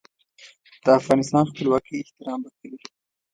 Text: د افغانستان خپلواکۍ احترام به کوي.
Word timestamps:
د 0.83 0.85
افغانستان 0.99 1.43
خپلواکۍ 1.51 1.93
احترام 1.99 2.39
به 2.43 2.49
کوي. 2.59 2.79